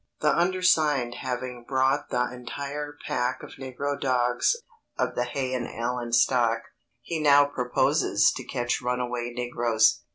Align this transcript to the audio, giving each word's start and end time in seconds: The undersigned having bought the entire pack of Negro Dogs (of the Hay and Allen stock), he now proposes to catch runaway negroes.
The 0.21 0.35
undersigned 0.35 1.13
having 1.19 1.63
bought 1.69 2.09
the 2.09 2.33
entire 2.33 2.97
pack 3.05 3.43
of 3.43 3.57
Negro 3.59 4.01
Dogs 4.01 4.55
(of 4.97 5.13
the 5.13 5.25
Hay 5.25 5.53
and 5.53 5.67
Allen 5.71 6.11
stock), 6.11 6.63
he 7.03 7.19
now 7.19 7.45
proposes 7.45 8.31
to 8.35 8.43
catch 8.43 8.81
runaway 8.81 9.31
negroes. 9.31 10.01